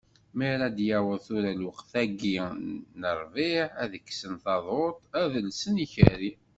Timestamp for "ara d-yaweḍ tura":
0.53-1.51